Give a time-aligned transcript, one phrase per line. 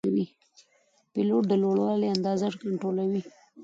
[1.13, 3.21] پیلوټ د لوړوالي اندازه کنټرولوي.